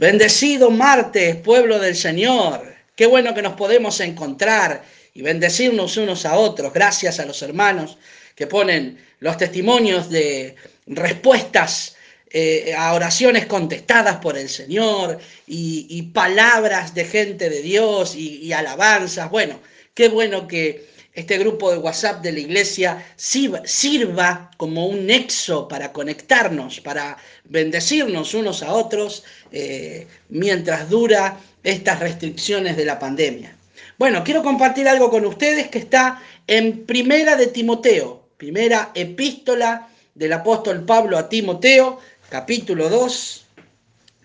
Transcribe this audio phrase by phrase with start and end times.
[0.00, 2.74] Bendecido martes, pueblo del Señor.
[2.96, 6.72] Qué bueno que nos podemos encontrar y bendecirnos unos a otros.
[6.72, 7.98] Gracias a los hermanos
[8.34, 10.56] que ponen los testimonios de
[10.86, 11.96] respuestas
[12.30, 19.28] eh, a oraciones contestadas por el Señor y, palabras de gente de Dios y alabanzas.
[19.30, 19.60] Bueno,
[19.92, 20.82] qué bueno que
[21.12, 28.34] este grupo de WhatsApp de la iglesia sirva como un nexo para conectarnos, para bendecirnos
[28.34, 33.56] unos a otros eh, mientras dura estas restricciones de la pandemia.
[33.98, 40.32] Bueno, quiero compartir algo con ustedes que está en Primera de Timoteo, primera epístola del
[40.32, 41.98] apóstol Pablo a Timoteo,
[42.28, 43.44] capítulo 2,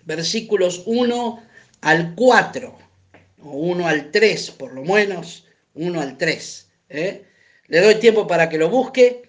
[0.04, 1.42] versículos 1
[1.82, 2.78] al 4,
[3.42, 6.65] o 1 al 3 por lo menos, 1 al 3.
[6.88, 7.24] ¿Eh?
[7.68, 9.22] Le doy tiempo para que lo busque.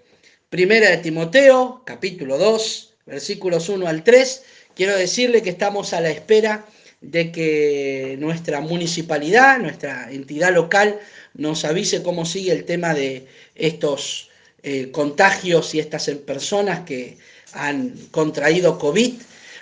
[0.50, 4.44] Primera de Timoteo, capítulo 2, versículos 1 al 3.
[4.76, 6.66] Quiero decirle que estamos a la espera
[7.02, 11.00] de que nuestra municipalidad, nuestra entidad local,
[11.34, 14.30] nos avise cómo sigue el tema de estos
[14.64, 17.18] eh, contagios y estas personas que
[17.54, 19.16] han contraído COVID.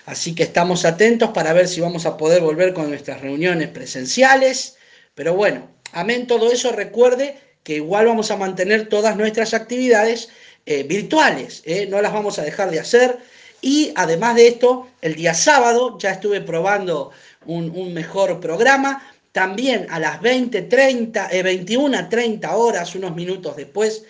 [0.06, 4.78] Así que estamos atentos para ver si vamos a poder volver con nuestras reuniones presenciales.
[5.16, 10.30] Pero bueno, amén todo eso, recuerde que igual vamos a mantener todas nuestras actividades
[10.68, 11.88] eh, virtuales, ¿eh?
[11.90, 13.18] no las vamos a dejar de hacer.
[13.60, 17.10] Y además de esto, el día sábado ya estuve probando
[17.48, 19.04] un, mejor programa.
[19.32, 24.04] También a las 20, 30, 21, 30 horas, unos minutos después,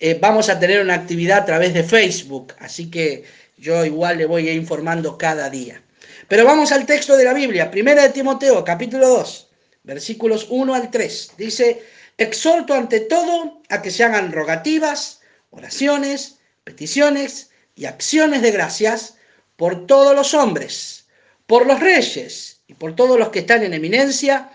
[0.00, 2.54] eh, vamos a tener una actividad a través de Facebook.
[2.58, 3.22] Así que
[3.56, 5.80] yo igual le voy informando cada día.
[6.26, 9.48] Pero vamos al texto de la Biblia, primera de Timoteo, capítulo 2,
[9.84, 11.32] versículos 1 al 3.
[11.38, 11.82] Dice,
[12.18, 19.16] Exhorto ante todo a que se hagan rogativas, oraciones, peticiones y acciones de gracias
[19.56, 21.06] por todos los hombres,
[21.46, 24.50] por los reyes y por todos los que están en eminencia,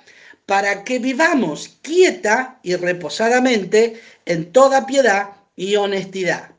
[0.45, 6.51] para que vivamos quieta y reposadamente en toda piedad y honestidad.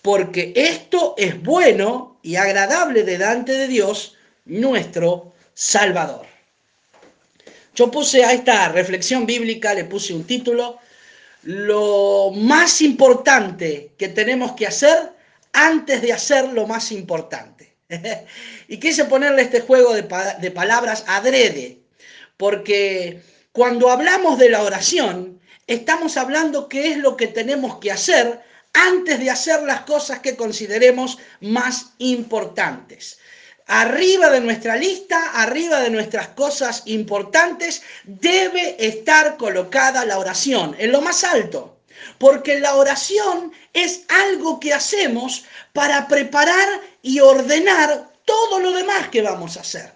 [0.00, 6.35] Porque esto es bueno y agradable delante de Dios, nuestro Salvador.
[7.76, 10.78] Yo puse a esta reflexión bíblica, le puse un título,
[11.42, 15.12] lo más importante que tenemos que hacer
[15.52, 17.74] antes de hacer lo más importante.
[18.68, 20.04] y quise ponerle este juego de,
[20.50, 21.78] palabras adrede,
[22.38, 23.20] porque
[23.52, 28.40] cuando hablamos de la oración, estamos hablando qué es lo que tenemos que hacer
[28.72, 33.18] antes de hacer las cosas que consideremos más importantes
[33.66, 40.92] arriba de nuestra lista, arriba de nuestras cosas importantes, debe estar colocada la oración, en
[40.92, 41.76] lo más alto.
[42.18, 49.22] Porque la oración es algo que hacemos para preparar y ordenar todo lo demás que
[49.22, 49.92] vamos a hacer.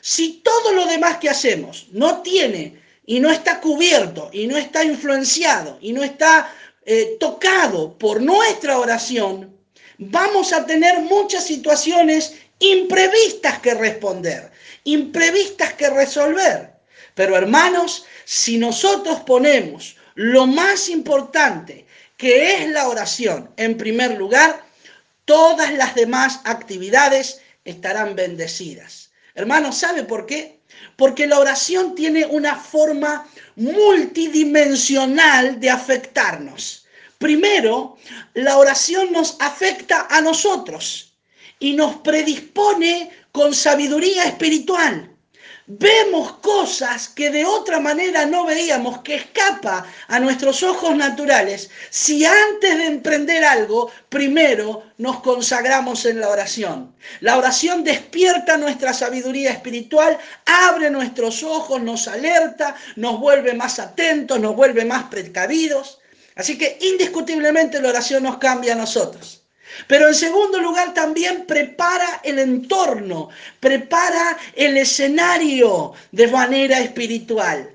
[0.00, 4.84] Si todo lo demás que hacemos no tiene y no está cubierto y no está
[4.84, 6.52] influenciado y no está
[6.84, 9.58] eh, tocado por nuestra oración,
[9.98, 14.50] vamos a tener muchas situaciones imprevistas que responder,
[14.84, 16.72] imprevistas que resolver.
[17.14, 21.86] Pero hermanos, si nosotros ponemos lo más importante,
[22.16, 24.64] que es la oración, en primer lugar,
[25.24, 29.10] todas las demás actividades estarán bendecidas.
[29.34, 30.58] Hermanos, ¿sabe por qué?
[30.96, 36.86] Porque la oración tiene una forma multidimensional de afectarnos.
[37.18, 37.96] Primero,
[38.34, 41.08] la oración nos afecta a nosotros
[41.58, 45.10] y nos predispone con sabiduría espiritual.
[45.70, 52.24] Vemos cosas que de otra manera no veíamos, que escapa a nuestros ojos naturales, si
[52.24, 56.96] antes de emprender algo, primero nos consagramos en la oración.
[57.20, 64.40] La oración despierta nuestra sabiduría espiritual, abre nuestros ojos, nos alerta, nos vuelve más atentos,
[64.40, 65.98] nos vuelve más precavidos.
[66.34, 69.37] Así que indiscutiblemente la oración nos cambia a nosotros.
[69.86, 73.28] Pero en segundo lugar también prepara el entorno,
[73.60, 77.70] prepara el escenario de manera espiritual.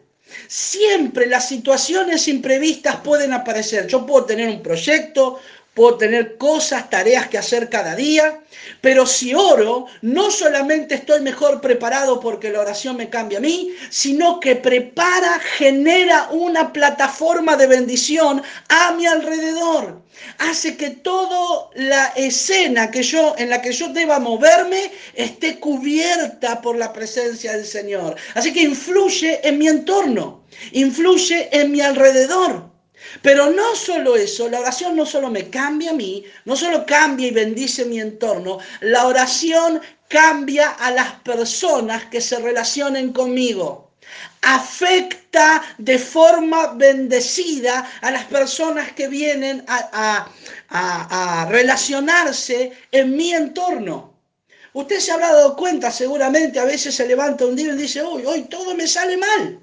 [0.48, 3.88] Siempre las situaciones imprevistas pueden aparecer.
[3.88, 5.40] Yo puedo tener un proyecto,
[5.74, 8.42] puedo tener cosas, tareas que hacer cada día,
[8.82, 13.74] pero si oro, no solamente estoy mejor preparado porque la oración me cambia a mí,
[13.90, 20.02] sino que prepara, genera una plataforma de bendición a mi alrededor.
[20.38, 26.62] Hace que toda la escena que yo, en la que yo deba moverme esté cubierta
[26.62, 28.16] por la presencia del Señor.
[28.36, 32.73] Así que influye en mi entorno, influye en mi alrededor.
[33.22, 37.28] Pero no solo eso, la oración no solo me cambia a mí, no solo cambia
[37.28, 43.92] y bendice mi entorno, la oración cambia a las personas que se relacionen conmigo.
[44.42, 50.28] Afecta de forma bendecida a las personas que vienen a,
[51.50, 54.14] relacionarse en mi entorno.
[54.74, 58.26] Usted se habrá dado cuenta, seguramente a veces se levanta un día y dice, uy,
[58.26, 59.60] hoy todo me sale mal.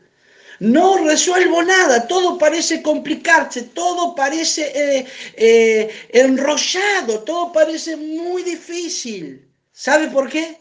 [0.61, 9.49] No resuelvo nada, todo parece complicarse, todo parece eh, eh, enrollado, todo parece muy difícil.
[9.73, 10.61] ¿Sabe por qué?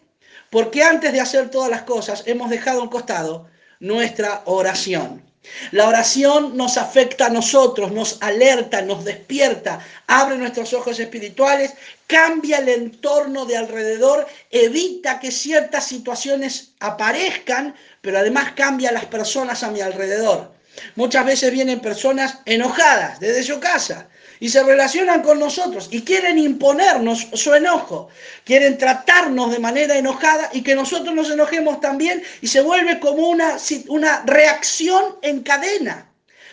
[0.49, 3.47] Porque antes de hacer todas las cosas hemos dejado a un costado
[3.81, 5.28] nuestra oración.
[5.71, 11.73] La oración nos afecta a nosotros, nos alerta, nos despierta, abre nuestros ojos espirituales,
[12.07, 19.63] cambia el entorno de alrededor, evita que ciertas situaciones aparezcan, pero además cambia las personas
[19.63, 20.58] a mi alrededor.
[20.95, 26.39] Muchas veces vienen personas enojadas desde su casa, y se relacionan con nosotros y quieren
[26.39, 28.09] imponernos su enojo,
[28.45, 33.27] quieren tratarnos de manera enojada y que nosotros nos enojemos también y se vuelve como
[33.27, 33.57] una,
[33.87, 36.05] una reacción en cadena.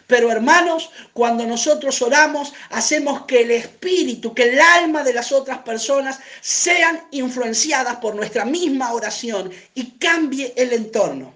[0.09, 5.59] Pero hermanos, cuando nosotros oramos, hacemos que el espíritu, que el alma de las otras
[5.59, 11.36] personas sean influenciadas por nuestra misma oración y cambie el entorno.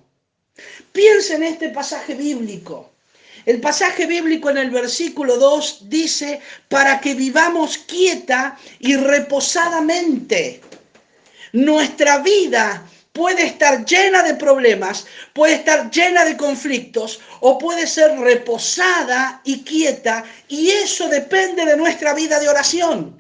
[0.93, 2.91] Piensa en este pasaje bíblico.
[3.47, 10.61] El pasaje bíblico en el versículo 2 dice, para que vivamos quieta y reposadamente.
[11.53, 18.19] Nuestra vida puede estar llena de problemas, puede estar llena de conflictos o puede ser
[18.19, 23.19] reposada y quieta y eso depende de nuestra vida de oración.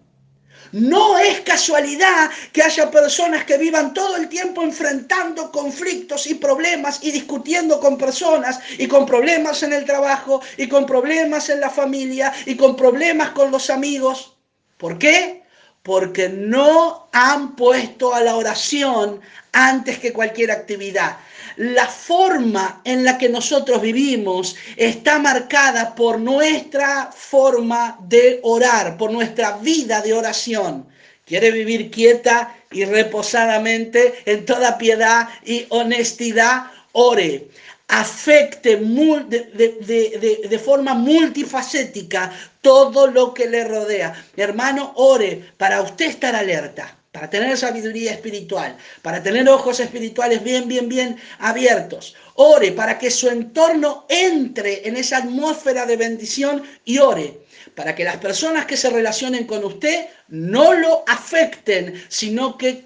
[0.72, 7.00] No es casualidad que haya personas que vivan todo el tiempo enfrentando conflictos y problemas
[7.02, 11.70] y discutiendo con personas y con problemas en el trabajo y con problemas en la
[11.70, 14.36] familia y con problemas con los amigos.
[14.76, 15.39] ¿Por qué?
[15.82, 19.20] Porque no han puesto a la oración
[19.52, 21.16] antes que cualquier actividad
[21.60, 29.12] la forma en la que nosotros vivimos está marcada por nuestra forma de orar, por
[29.12, 30.86] nuestra vida de oración.
[31.26, 37.48] Quiere vivir quieta y reposadamente en toda piedad y honestidad, ore.
[37.90, 44.14] Afecte de, de forma multifacética todo lo que le rodea.
[44.36, 50.68] Hermano, ore para usted estar alerta para tener sabiduría espiritual, para tener ojos espirituales bien,
[50.68, 52.14] bien, bien abiertos.
[52.34, 57.40] Ore para que su entorno entre en esa atmósfera de bendición y ore
[57.74, 62.84] para que las personas que se relacionen con usted no lo afecten, sino que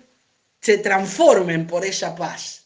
[0.60, 2.63] se transformen por esa paz.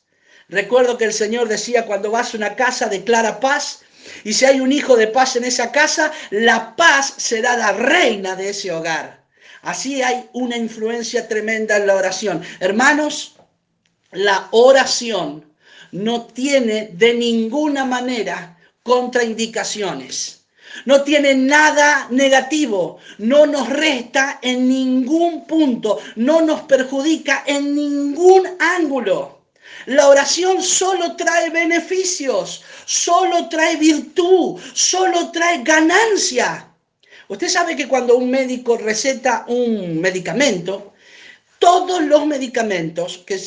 [0.48, 3.80] Recuerdo que el Señor decía, cuando vas a una casa, declara paz,
[4.24, 8.34] y si hay un hijo de paz en esa casa, la paz será la reina
[8.34, 9.24] de ese hogar.
[9.62, 12.42] Así hay una influencia tremenda en la oración.
[12.60, 13.36] Hermanos,
[14.12, 15.44] la oración
[15.92, 20.46] no tiene de ninguna manera contraindicaciones.
[20.84, 28.46] No tiene nada negativo, no nos resta en ningún punto, no nos perjudica en ningún
[28.58, 29.37] ángulo.
[29.88, 36.68] La oración solo trae beneficios, solo trae virtud, solo trae ganancia.
[37.28, 40.92] Usted sabe que cuando un médico receta un medicamento,
[41.58, 43.38] todos los medicamentos que,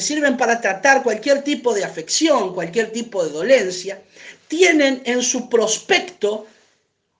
[0.00, 4.00] sirven para tratar cualquier tipo de afección, cualquier tipo de dolencia,
[4.46, 6.46] tienen en su prospecto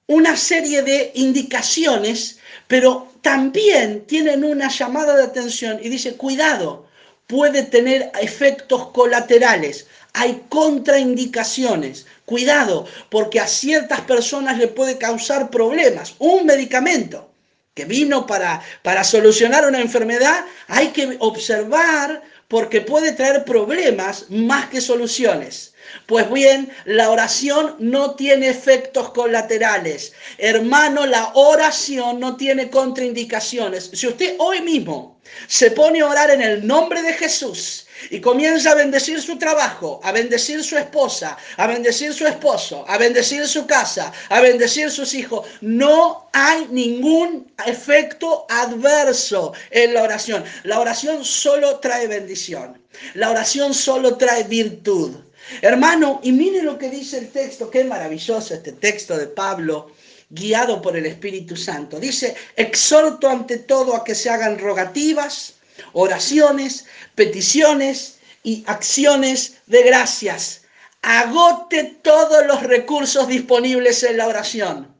[0.07, 6.88] una serie de indicaciones, pero también tienen una llamada de atención y dice, cuidado,
[7.29, 12.07] puede tener efectos colaterales, hay contraindicaciones.
[12.25, 16.15] Cuidado, porque a ciertas personas le puede causar problemas.
[16.19, 17.31] Un medicamento
[17.75, 24.69] que vino para, para solucionar una enfermedad, hay que observar porque puede traer problemas más
[24.71, 25.75] que soluciones.
[26.07, 30.13] Pues bien, la oración no tiene efectos colaterales.
[30.39, 33.91] Hermano, la oración no tiene contraindicaciones.
[33.93, 38.73] Si usted hoy mismo se pone a orar en el nombre de Jesús y comienza
[38.73, 43.67] a bendecir su trabajo, a bendecir su esposa, a bendecir su esposo, a bendecir su
[43.67, 50.45] casa, a bendecir sus hijos, no hay ningún efecto adverso en la oración.
[50.65, 52.81] La oración solo trae bendición.
[53.15, 55.17] La oración solo trae virtud.
[55.63, 59.91] Hermano, y mire lo que dice el texto, qué maravilloso este texto de Pablo,
[60.31, 61.99] guiado por el Espíritu Santo.
[61.99, 65.55] Dice, exhorto ante todo a que se hagan rogativas,
[65.93, 70.63] oraciones, peticiones y acciones de gracias.
[71.03, 74.98] Agote todos los recursos disponibles en la oración.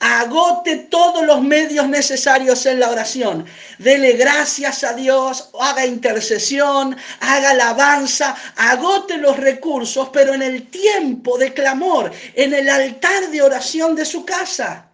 [0.00, 3.46] Agote todos los medios necesarios en la oración.
[3.78, 11.38] Dele gracias a Dios, haga intercesión, haga alabanza, agote los recursos, pero en el tiempo
[11.38, 14.88] de clamor, en el altar de oración de su casa.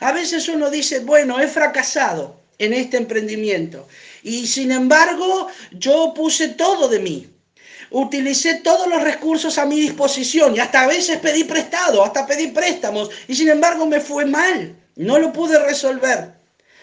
[0.00, 3.86] A veces uno dice, bueno, he fracasado en este emprendimiento
[4.22, 7.35] y sin embargo yo puse todo de mí.
[7.90, 12.48] Utilicé todos los recursos a mi disposición y hasta a veces pedí prestado, hasta pedí
[12.48, 14.74] préstamos y sin embargo me fue mal.
[14.96, 16.32] No lo pude resolver.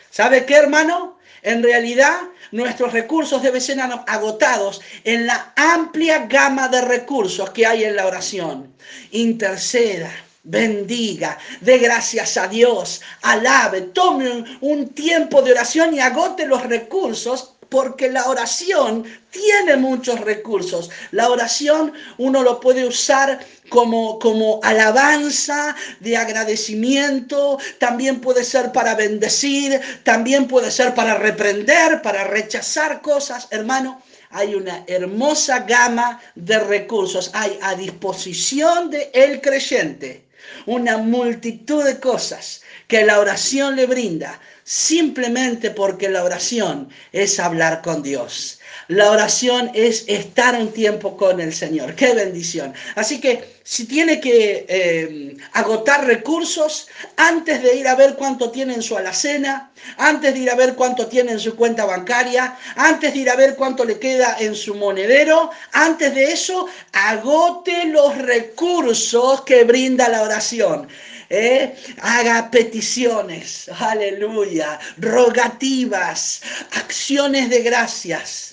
[0.10, 1.17] ¿Sabe qué, hermano?
[1.41, 7.83] En realidad, nuestros recursos deben ser agotados en la amplia gama de recursos que hay
[7.83, 8.74] en la oración.
[9.12, 10.12] Interceda,
[10.43, 17.52] bendiga, dé gracias a Dios, alabe, tome un, tiempo de oración y agote los recursos
[17.73, 20.91] porque la oración tiene muchos recursos.
[21.09, 23.39] La oración uno lo puede usar
[23.69, 32.03] como, como alabanza de agradecimiento, también puede ser para bendecir, también puede ser para reprender,
[32.03, 34.03] para rechazar cosas, hermano.
[34.29, 40.23] Hay una hermosa gama de recursos, hay a disposición del el creyente
[40.67, 42.61] una multitud de cosas
[42.93, 48.59] que la oración le brinda simplemente porque la oración es hablar con Dios.
[48.89, 51.95] La oración es estar un tiempo con el Señor.
[51.95, 52.73] ¡Qué bendición!
[52.95, 58.73] Así que si tiene que eh, agotar recursos antes de ir a ver cuánto tiene
[58.73, 63.13] en su alacena, antes de ir a ver cuánto tiene en su cuenta bancaria, antes
[63.13, 68.17] de ir a ver cuánto le queda en su monedero, antes de eso, agote los
[68.17, 70.89] recursos que brinda la oración.
[71.29, 71.75] ¿eh?
[72.01, 78.52] haga peticiones, aleluya, rogativas, acciones de gracias.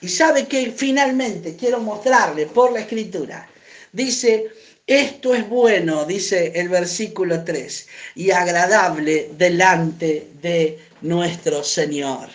[0.00, 3.48] Y sabe que finalmente quiero mostrarle por la escritura,
[3.92, 4.48] dice,
[4.86, 12.28] esto es bueno, dice el versículo 3, y agradable delante de nuestro Señor.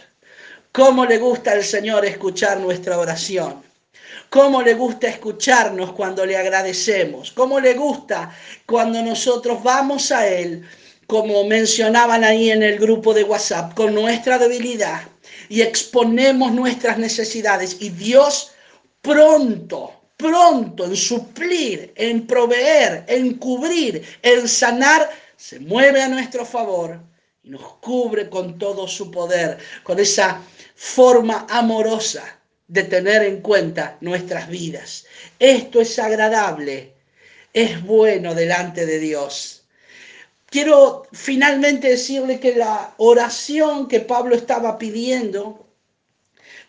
[0.72, 3.64] ¿Cómo le gusta al Señor escuchar nuestra oración?
[4.34, 10.66] cómo le gusta escucharnos cuando le agradecemos, cómo le gusta cuando nosotros vamos a Él,
[11.08, 15.02] como mencionaban ahí en el grupo de WhatsApp, con nuestra debilidad
[15.50, 18.52] y exponemos nuestras necesidades y Dios
[19.02, 27.00] pronto, pronto en suplir, en proveer, en cubrir, en sanar, se mueve a nuestro favor
[27.44, 30.42] y nos cubre con todo su poder, con esa
[30.76, 32.24] forma amorosa
[32.68, 35.06] de tener en cuenta nuestras vidas.
[35.38, 36.94] Esto es agradable,
[37.54, 39.63] es bueno delante de Dios.
[40.54, 45.66] Quiero finalmente decirle que la oración que Pablo estaba pidiendo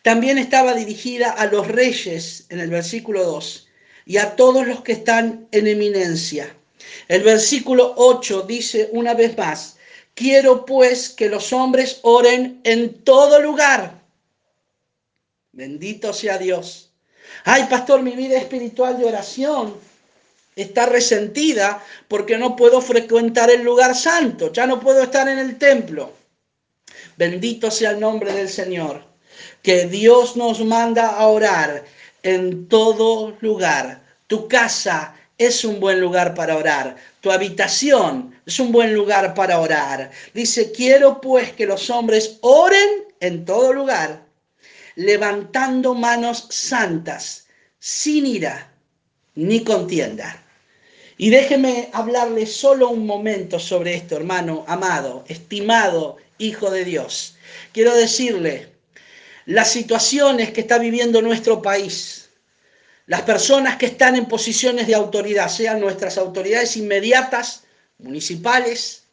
[0.01, 3.69] también estaba dirigida a los reyes en el versículo 2
[4.07, 6.57] y a todos los que están en eminencia.
[7.09, 9.77] El versículo 8 dice una vez más,
[10.15, 14.03] quiero pues que los hombres oren en todo lugar
[15.53, 16.91] Bendito sea Dios.
[17.45, 19.75] Ay, pastor, mi vida espiritual de oración
[20.57, 25.59] está resentida porque no puedo frecuentar el lugar santo, ya no puedo estar en el
[25.59, 26.13] templo.
[27.17, 29.05] Bendito sea el nombre del Señor,
[29.63, 31.85] que Dios nos manda a orar
[32.23, 34.03] en todo lugar.
[34.27, 36.97] Tu casa es un buen lugar para orar.
[37.21, 40.11] Tu habitación es un buen lugar para orar.
[40.33, 44.25] Dice, quiero pues que los hombres oren en todo lugar
[44.97, 47.47] levantando manos santas,
[47.79, 48.71] sin ira
[49.35, 50.44] ni contienda.
[51.17, 57.37] Y déjeme hablarle solo un momento sobre esto, hermano amado, estimado Hijo de Dios.
[57.73, 58.69] Quiero decirle,
[59.47, 62.31] las situaciones que está viviendo nuestro país,
[63.07, 67.63] las personas que están en posiciones de autoridad, sean nuestras autoridades inmediatas,
[67.99, 69.05] municipales,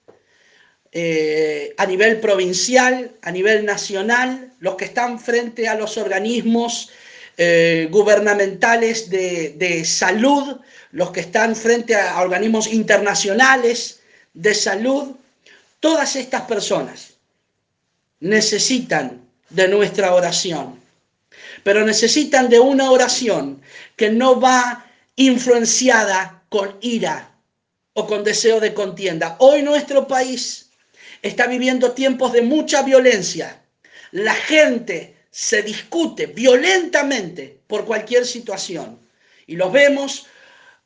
[0.92, 6.90] eh, a nivel provincial, a nivel nacional, los que están frente a los organismos
[7.38, 10.58] eh, gubernamentales de, salud,
[10.92, 14.02] los que están frente a organismos internacionales
[14.34, 15.16] de salud,
[15.80, 17.14] todas estas personas
[18.20, 20.80] necesitan de nuestra oración,
[21.64, 23.62] pero necesitan de una oración
[23.96, 24.86] que no va
[25.16, 27.32] influenciada con ira
[27.94, 29.36] o con deseo de contienda.
[29.40, 30.70] Hoy nuestro país
[31.22, 33.62] está viviendo tiempos de mucha violencia.
[34.12, 39.00] La gente se discute violentamente por cualquier situación.
[39.48, 40.28] Y los vemos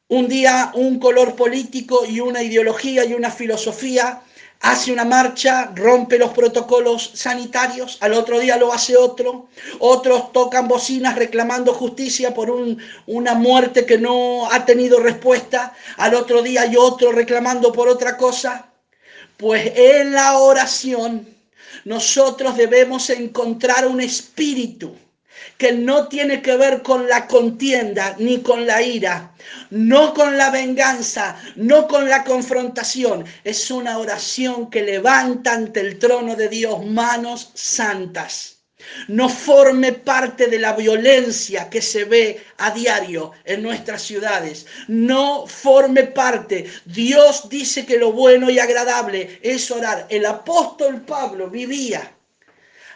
[0.08, 4.22] un día un color político y una ideología y una filosofía
[4.62, 9.48] hace una marcha, rompe los protocolos sanitarios, al otro día lo hace otro,
[9.80, 12.50] otros tocan bocinas reclamando justicia por
[13.06, 18.18] una muerte que no ha tenido respuesta, al otro día hay otro reclamando por otra
[18.18, 18.70] cosa.
[19.38, 21.35] Pues en la oración
[21.84, 24.96] nosotros debemos encontrar un espíritu
[25.58, 29.34] que no tiene que ver con la contienda ni con la ira,
[29.70, 33.26] no con la venganza, no con la confrontación.
[33.44, 38.55] Es una oración que levanta ante el trono de Dios manos santas.
[39.08, 44.66] No forme parte de la violencia que se ve a diario en nuestras ciudades.
[44.88, 46.66] No forme parte.
[46.86, 50.08] Dios dice que lo bueno y agradable es orar.
[50.10, 52.12] El apóstol Pablo vivía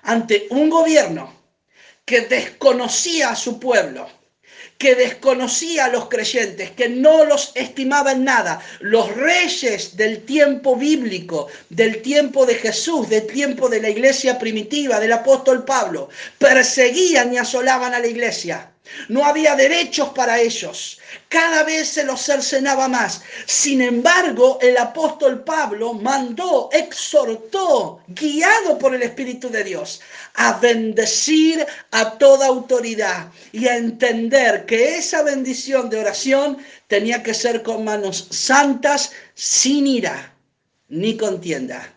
[0.04, 1.34] ante un gobierno
[2.06, 4.10] que desconocía a su pueblo,
[4.80, 8.62] que desconocía a los creyentes, que no los estimaba en nada.
[8.80, 15.02] Los reyes del tiempo bíblico, del tiempo de Jesús, del tiempo de la iglesia primitiva,
[15.02, 18.72] del apóstol Pablo, perseguían y asolaban a la iglesia.
[19.08, 21.00] No había derechos para ellos.
[21.28, 23.22] Cada vez se los cercenaba más.
[23.46, 30.02] Sin embargo, el apóstol Pablo mandó, exhortó, guiado por el Espíritu de Dios,
[30.36, 37.34] a bendecir a toda autoridad y a entender que esa bendición de oración tenía que
[37.34, 40.34] ser con manos santas, sin ira
[40.90, 41.94] ni contienda.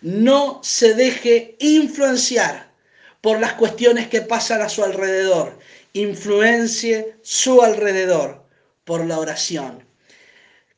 [0.00, 2.72] No se deje influenciar
[3.20, 5.56] por las cuestiones que pasan a su alrededor
[5.92, 8.44] influencie su alrededor
[8.84, 9.86] por la oración.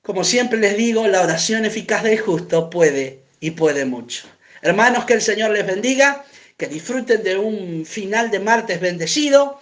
[0.02, 4.26] Como siempre les digo, la oración eficaz del justo puede y puede mucho.
[4.60, 6.24] Hermanos, que el Señor les bendiga,
[6.56, 9.60] que disfruten de un final de martes bendecido.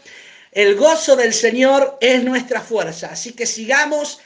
[0.51, 4.21] El gozo del Señor es nuestra fuerza, así que sigamos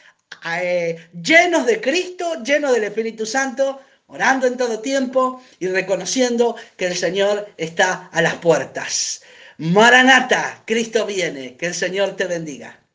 [0.50, 6.86] eh, llenos de Cristo, llenos del Espíritu Santo, orando en todo tiempo y reconociendo que
[6.86, 9.22] el Señor está a las puertas.
[9.58, 12.85] Maranata, Cristo viene, que el Señor te bendiga.